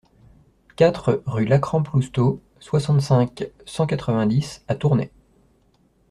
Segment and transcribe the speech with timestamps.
[0.75, 5.11] quatre rue Lacrampe Loustau, soixante-cinq, cent quatre-vingt-dix à Tournay